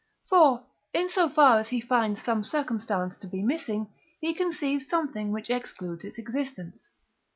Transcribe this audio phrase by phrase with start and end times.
[0.27, 5.31] For, in so far as he finds some circumstance to be missing, he conceives something
[5.31, 6.89] which excludes its existence.